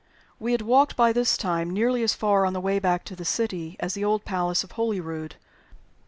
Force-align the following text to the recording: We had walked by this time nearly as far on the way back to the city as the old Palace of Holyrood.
We 0.39 0.53
had 0.53 0.63
walked 0.63 0.95
by 0.95 1.13
this 1.13 1.37
time 1.37 1.69
nearly 1.69 2.01
as 2.01 2.15
far 2.15 2.43
on 2.47 2.53
the 2.53 2.59
way 2.59 2.79
back 2.79 3.05
to 3.05 3.15
the 3.15 3.23
city 3.23 3.77
as 3.79 3.93
the 3.93 4.03
old 4.03 4.25
Palace 4.25 4.63
of 4.63 4.71
Holyrood. 4.71 5.35